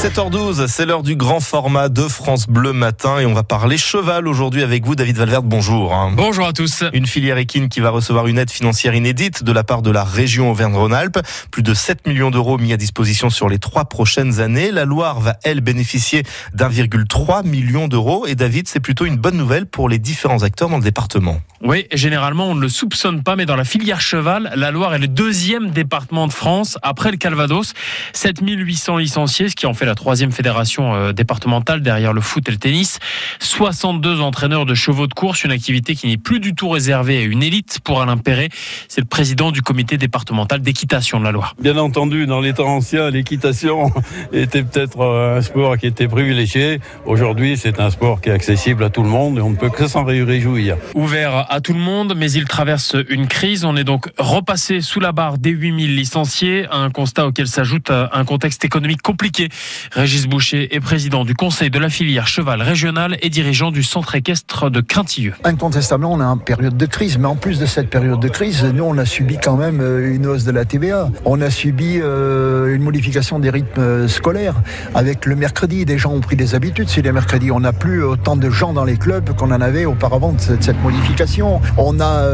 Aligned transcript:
7h12, 0.00 0.66
c'est 0.66 0.86
l'heure 0.86 1.02
du 1.02 1.14
grand 1.14 1.40
format 1.40 1.90
de 1.90 2.08
France 2.08 2.46
Bleu 2.48 2.72
Matin 2.72 3.18
et 3.18 3.26
on 3.26 3.34
va 3.34 3.42
parler 3.42 3.76
cheval 3.76 4.26
aujourd'hui 4.26 4.62
avec 4.62 4.86
vous, 4.86 4.94
David 4.94 5.18
Valverde. 5.18 5.44
Bonjour. 5.46 5.94
Bonjour 6.14 6.46
à 6.46 6.54
tous. 6.54 6.84
Une 6.94 7.04
filière 7.04 7.36
équine 7.36 7.68
qui 7.68 7.80
va 7.80 7.90
recevoir 7.90 8.26
une 8.26 8.38
aide 8.38 8.50
financière 8.50 8.94
inédite 8.94 9.44
de 9.44 9.52
la 9.52 9.62
part 9.62 9.82
de 9.82 9.90
la 9.90 10.02
région 10.02 10.50
Auvergne-Rhône-Alpes. 10.52 11.18
Plus 11.50 11.62
de 11.62 11.74
7 11.74 12.06
millions 12.06 12.30
d'euros 12.30 12.56
mis 12.56 12.72
à 12.72 12.78
disposition 12.78 13.28
sur 13.28 13.50
les 13.50 13.58
trois 13.58 13.84
prochaines 13.84 14.40
années. 14.40 14.70
La 14.70 14.86
Loire 14.86 15.20
va, 15.20 15.36
elle, 15.44 15.60
bénéficier 15.60 16.22
d'1,3 16.54 17.46
million 17.46 17.86
d'euros. 17.86 18.26
Et 18.26 18.36
David, 18.36 18.68
c'est 18.68 18.80
plutôt 18.80 19.04
une 19.04 19.18
bonne 19.18 19.36
nouvelle 19.36 19.66
pour 19.66 19.90
les 19.90 19.98
différents 19.98 20.44
acteurs 20.44 20.70
dans 20.70 20.78
le 20.78 20.82
département. 20.82 21.42
Oui, 21.62 21.86
généralement, 21.92 22.46
on 22.46 22.54
ne 22.54 22.60
le 22.62 22.70
soupçonne 22.70 23.22
pas, 23.22 23.36
mais 23.36 23.44
dans 23.44 23.54
la 23.54 23.64
filière 23.64 24.00
cheval, 24.00 24.50
la 24.56 24.70
Loire 24.70 24.94
est 24.94 24.98
le 24.98 25.08
deuxième 25.08 25.72
département 25.72 26.26
de 26.26 26.32
France 26.32 26.78
après 26.80 27.10
le 27.10 27.18
Calvados. 27.18 27.74
7800 28.14 28.96
licenciés, 28.96 29.50
ce 29.50 29.56
qui 29.56 29.66
en 29.66 29.74
fait 29.74 29.84
la 29.84 29.94
troisième 29.94 30.32
fédération 30.32 30.94
euh, 30.94 31.12
départementale 31.12 31.82
derrière 31.82 32.14
le 32.14 32.22
foot 32.22 32.48
et 32.48 32.50
le 32.50 32.56
tennis. 32.56 32.98
62 33.40 34.22
entraîneurs 34.22 34.64
de 34.64 34.72
chevaux 34.74 35.06
de 35.06 35.12
course, 35.12 35.44
une 35.44 35.50
activité 35.50 35.94
qui 35.94 36.06
n'est 36.06 36.16
plus 36.16 36.40
du 36.40 36.54
tout 36.54 36.70
réservée 36.70 37.18
à 37.18 37.22
une 37.24 37.42
élite 37.42 37.80
pour 37.84 38.00
Alain 38.00 38.16
Perret. 38.16 38.48
C'est 38.88 39.02
le 39.02 39.06
président 39.06 39.50
du 39.50 39.60
comité 39.60 39.98
départemental 39.98 40.62
d'équitation 40.62 41.20
de 41.20 41.24
la 41.24 41.32
Loire. 41.32 41.54
Bien 41.60 41.76
entendu, 41.76 42.24
dans 42.26 42.40
les 42.40 42.54
temps 42.54 42.68
anciens, 42.68 43.10
l'équitation 43.10 43.92
était 44.32 44.62
peut-être 44.62 45.00
euh, 45.02 45.36
un 45.36 45.42
sport 45.42 45.76
qui 45.76 45.88
était 45.88 46.08
privilégié. 46.08 46.80
Aujourd'hui, 47.04 47.58
c'est 47.58 47.80
un 47.80 47.90
sport 47.90 48.22
qui 48.22 48.30
est 48.30 48.32
accessible 48.32 48.82
à 48.82 48.88
tout 48.88 49.02
le 49.02 49.10
monde 49.10 49.36
et 49.36 49.42
on 49.42 49.50
ne 49.50 49.56
peut 49.56 49.68
que 49.68 49.86
s'en 49.86 50.04
réjouir. 50.04 50.78
Ouvert 50.94 51.49
à 51.50 51.60
tout 51.60 51.74
le 51.74 51.80
monde, 51.80 52.14
mais 52.16 52.32
il 52.32 52.46
traverse 52.46 52.96
une 53.08 53.26
crise. 53.26 53.64
On 53.64 53.76
est 53.76 53.84
donc 53.84 54.10
repassé 54.16 54.80
sous 54.80 55.00
la 55.00 55.12
barre 55.12 55.36
des 55.36 55.50
8000 55.50 55.96
licenciés, 55.96 56.66
un 56.70 56.90
constat 56.90 57.26
auquel 57.26 57.48
s'ajoute 57.48 57.90
euh, 57.90 58.06
un 58.12 58.24
contexte 58.24 58.64
économique 58.64 59.02
compliqué. 59.02 59.48
Régis 59.92 60.26
Boucher 60.26 60.74
est 60.74 60.80
président 60.80 61.24
du 61.24 61.34
conseil 61.34 61.68
de 61.68 61.78
la 61.78 61.90
filière 61.90 62.26
cheval 62.26 62.62
régional 62.62 63.18
et 63.20 63.28
dirigeant 63.28 63.70
du 63.70 63.82
centre 63.82 64.14
équestre 64.14 64.70
de 64.70 64.80
Craintilleux. 64.80 65.34
Incontestablement, 65.44 66.12
on 66.12 66.20
est 66.20 66.24
en 66.24 66.38
période 66.38 66.76
de 66.76 66.86
crise, 66.86 67.18
mais 67.18 67.26
en 67.26 67.36
plus 67.36 67.58
de 67.58 67.66
cette 67.66 67.90
période 67.90 68.20
de 68.20 68.28
crise, 68.28 68.64
nous, 68.64 68.84
on 68.84 68.96
a 68.96 69.04
subi 69.04 69.36
quand 69.42 69.56
même 69.56 69.80
euh, 69.80 70.14
une 70.14 70.26
hausse 70.26 70.44
de 70.44 70.52
la 70.52 70.64
TVA. 70.64 71.10
On 71.24 71.40
a 71.40 71.50
subi 71.50 71.98
euh, 72.00 72.74
une 72.74 72.82
modification 72.82 73.38
des 73.38 73.50
rythmes 73.50 74.08
scolaires 74.08 74.54
avec 74.94 75.26
le 75.26 75.36
mercredi. 75.36 75.84
Des 75.84 75.98
gens 75.98 76.12
ont 76.12 76.20
pris 76.20 76.36
des 76.36 76.54
habitudes 76.54 76.88
c'est 76.88 77.02
les 77.02 77.12
mercredis. 77.12 77.50
On 77.50 77.60
n'a 77.60 77.72
plus 77.72 78.02
autant 78.02 78.36
de 78.36 78.50
gens 78.50 78.72
dans 78.72 78.84
les 78.84 78.96
clubs 78.96 79.34
qu'on 79.36 79.50
en 79.50 79.60
avait 79.60 79.84
auparavant 79.84 80.32
de 80.32 80.40
cette, 80.40 80.80
modification. 80.82 81.39
On 81.42 82.00
a 82.00 82.24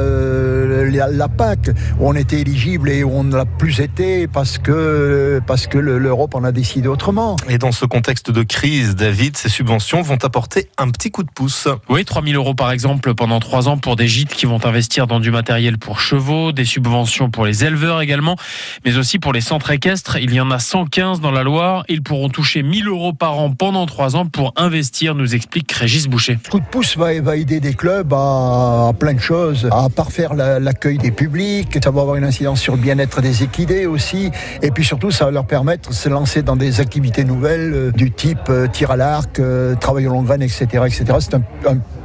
la, 0.90 1.28
PAC 1.28 1.70
où 1.98 2.08
on 2.08 2.14
était 2.14 2.40
éligible 2.40 2.88
et 2.88 3.04
où 3.04 3.10
on 3.10 3.24
ne 3.24 3.36
l'a 3.36 3.44
plus 3.44 3.80
été 3.80 4.26
parce 4.26 4.58
que, 4.58 5.40
parce 5.46 5.66
que 5.66 5.78
l'Europe 5.78 6.34
en 6.34 6.44
a 6.44 6.52
décidé 6.52 6.88
autrement. 6.88 7.36
Et 7.48 7.58
dans 7.58 7.72
ce 7.72 7.84
contexte 7.84 8.30
de 8.30 8.42
crise, 8.42 8.96
David, 8.96 9.36
ces 9.36 9.48
subventions 9.48 10.02
vont 10.02 10.18
apporter 10.22 10.68
un 10.78 10.90
petit 10.90 11.10
coup 11.10 11.22
de 11.22 11.30
pouce. 11.30 11.68
Oui, 11.88 12.04
3000 12.04 12.36
euros 12.36 12.54
par 12.54 12.70
exemple 12.70 13.14
pendant 13.14 13.40
trois 13.40 13.68
ans 13.68 13.78
pour 13.78 13.96
des 13.96 14.08
gîtes 14.08 14.34
qui 14.34 14.46
vont 14.46 14.64
investir 14.64 15.06
dans 15.06 15.20
du 15.20 15.30
matériel 15.30 15.78
pour 15.78 16.00
chevaux, 16.00 16.52
des 16.52 16.64
subventions 16.64 17.30
pour 17.30 17.44
les 17.44 17.64
éleveurs 17.64 18.00
également, 18.00 18.36
mais 18.84 18.96
aussi 18.96 19.18
pour 19.18 19.32
les 19.32 19.40
centres 19.40 19.70
équestres. 19.70 20.16
Il 20.18 20.32
y 20.32 20.40
en 20.40 20.50
a 20.50 20.58
115 20.58 21.20
dans 21.20 21.30
la 21.30 21.42
Loire. 21.42 21.84
Ils 21.88 22.02
pourront 22.02 22.28
toucher 22.28 22.62
1000 22.62 22.88
euros 22.88 23.12
par 23.12 23.38
an 23.38 23.52
pendant 23.52 23.86
trois 23.86 24.16
ans 24.16 24.26
pour 24.26 24.52
investir, 24.56 25.14
nous 25.14 25.34
explique 25.34 25.70
Régis 25.72 26.06
Boucher. 26.06 26.38
Ce 26.44 26.50
coup 26.50 26.60
de 26.60 26.66
pouce 26.66 26.96
va, 26.96 27.12
aider 27.12 27.60
des 27.60 27.74
clubs 27.74 28.12
à, 28.12 28.92
plein 28.96 29.14
de 29.14 29.20
choses, 29.20 29.68
à 29.70 29.88
parfaire 29.88 30.34
l'accueil 30.34 30.98
des 30.98 31.10
publics, 31.10 31.78
ça 31.82 31.90
va 31.90 32.00
avoir 32.00 32.16
une 32.16 32.24
incidence 32.24 32.60
sur 32.60 32.74
le 32.74 32.82
bien-être 32.82 33.20
des 33.20 33.42
équidés 33.42 33.86
aussi, 33.86 34.30
et 34.62 34.70
puis 34.70 34.84
surtout 34.84 35.10
ça 35.10 35.26
va 35.26 35.30
leur 35.30 35.46
permettre 35.46 35.90
de 35.90 35.94
se 35.94 36.08
lancer 36.08 36.42
dans 36.42 36.56
des 36.56 36.80
activités 36.80 37.24
nouvelles 37.24 37.72
euh, 37.74 37.92
du 37.92 38.10
type 38.10 38.48
euh, 38.48 38.66
tir 38.66 38.90
à 38.90 38.96
l'arc, 38.96 39.38
euh, 39.38 39.74
travail 39.76 40.06
au 40.06 40.12
long 40.12 40.22
graine, 40.22 40.42
etc. 40.42 40.66
etc. 40.86 41.04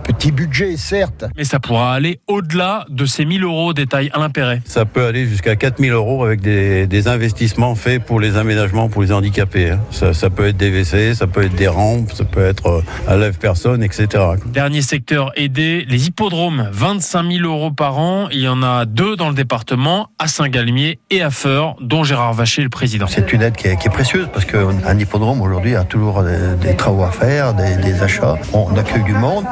petit 0.02 0.32
budget, 0.32 0.78
certes. 0.78 1.26
Mais 1.38 1.44
ça 1.44 1.60
pourra 1.60 1.94
aller 1.94 2.20
au-delà 2.28 2.86
de 2.89 3.06
ces 3.06 3.26
1000 3.26 3.44
euros, 3.44 3.73
détail 3.73 4.10
à 4.14 4.20
l'intérêt. 4.20 4.62
Ça 4.66 4.86
peut 4.86 5.06
aller 5.06 5.26
jusqu'à 5.26 5.56
4000 5.56 5.92
euros 5.92 6.23
avec 6.26 6.42
des, 6.42 7.08
investissements 7.08 7.73
faits 7.73 8.04
pour 8.04 8.20
les 8.20 8.38
aménagements 8.38 8.88
pour 8.88 9.02
les 9.02 9.11
handicapés. 9.11 9.72
Hein. 9.72 9.80
Ça, 9.92 10.30
peut 10.30 10.48
être 10.48 10.58
des 10.58 10.70
WC, 10.70 11.16
ça 11.16 11.26
peut 11.26 11.44
être 11.44 11.56
des 11.56 11.67
rampes, 11.67 12.11
ça 12.14 12.26
peut 12.26 12.45
être 12.45 12.67
euh, 12.67 12.84
à 13.08 13.17
lève-personne, 13.17 13.84
etc. 13.84 14.23
Dernier 14.45 14.82
secteur 14.82 15.32
aidé, 15.36 15.86
les 15.88 16.08
hippodromes, 16.08 16.70
25 16.72 17.32
000 17.32 17.45
euros 17.45 17.72
par 17.72 17.98
an. 17.98 18.30
Il 18.32 18.42
y 18.42 18.48
en 18.48 18.61
a 18.61 18.86
deux 18.86 19.16
dans 19.16 19.30
le 19.30 19.36
département, 19.36 20.10
à 20.20 20.28
Saint-Galmier 20.28 21.00
et 21.10 21.22
à 21.22 21.32
Feur, 21.32 21.76
dont 21.82 22.04
Gérard 22.04 22.34
Vacher 22.34 22.61
est 22.61 22.66
le 22.66 22.70
président. 22.70 23.08
C'est 23.08 23.34
une 23.34 23.42
aide 23.42 23.56
qui 23.56 23.67
est, 23.67 23.90
précieuse 23.92 24.30
parce 24.32 24.45
qu'un 24.45 24.98
hippodrome 24.98 25.42
aujourd'hui 25.42 25.76
a 25.76 25.84
toujours 25.84 26.23
des, 26.23 26.76
travaux 26.76 27.04
à 27.04 27.11
faire, 27.11 27.54
des, 27.54 27.76
des 27.78 28.02
achats. 28.04 28.38
On 28.54 28.76
accueille 28.78 29.04
du 29.04 29.14
monde 29.14 29.45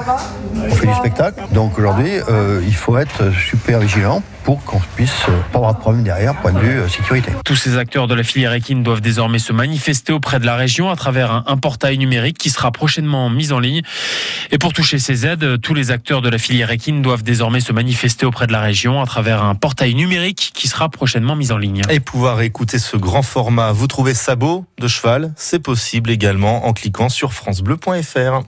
on 0.67 0.75
fait 0.75 0.87
du 0.87 0.93
spectacle. 0.93 1.41
Donc 1.51 1.77
aujourd'hui, 1.77 2.11
euh, 2.29 2.61
il 2.65 2.73
faut 2.73 2.97
être 2.97 3.31
super 3.33 3.79
vigilant 3.79 4.23
pour 4.43 4.63
qu'on 4.63 4.79
puisse 4.95 5.11
euh, 5.27 5.39
pas 5.51 5.59
avoir 5.59 5.75
de 5.75 5.79
problème 5.79 6.03
derrière, 6.03 6.35
point 6.35 6.51
de 6.51 6.59
vue 6.59 6.79
euh, 6.79 6.87
sécurité. 6.87 7.31
Tous 7.45 7.55
ces 7.55 7.77
acteurs 7.77 8.07
de 8.07 8.15
la 8.15 8.23
filière 8.23 8.53
équine 8.53 8.83
doivent 8.83 9.01
désormais 9.01 9.39
se 9.39 9.53
manifester 9.53 10.13
auprès 10.13 10.39
de 10.39 10.45
la 10.45 10.55
région 10.55 10.89
à 10.89 10.95
travers 10.95 11.43
un, 11.45 11.57
portail 11.57 11.97
numérique 11.97 12.37
qui 12.37 12.49
sera 12.49 12.71
prochainement 12.71 13.29
mis 13.29 13.51
en 13.51 13.59
ligne. 13.59 13.81
Et 14.51 14.57
pour 14.57 14.73
toucher 14.73 14.97
ces 14.97 15.25
aides, 15.25 15.61
tous 15.61 15.73
les 15.73 15.91
acteurs 15.91 16.21
de 16.21 16.29
la 16.29 16.37
filière 16.37 16.71
équine 16.71 17.01
doivent 17.01 17.23
désormais 17.23 17.59
se 17.59 17.73
manifester 17.73 18.25
auprès 18.25 18.47
de 18.47 18.51
la 18.51 18.61
région 18.61 19.01
à 19.01 19.05
travers 19.05 19.43
un 19.43 19.55
portail 19.55 19.93
numérique 19.93 20.51
qui 20.53 20.67
sera 20.67 20.89
prochainement 20.89 21.35
mis 21.35 21.51
en 21.51 21.57
ligne. 21.57 21.81
Et 21.89 21.99
pouvoir 21.99 22.41
écouter 22.41 22.79
ce 22.79 22.97
grand 22.97 23.23
format, 23.23 23.71
vous 23.71 23.87
trouvez 23.87 24.13
sabot 24.13 24.65
de 24.79 24.87
cheval, 24.87 25.33
c'est 25.35 25.59
possible 25.59 26.09
également 26.09 26.65
en 26.65 26.73
cliquant 26.73 27.09
sur 27.09 27.33
francebleu.fr. 27.33 28.43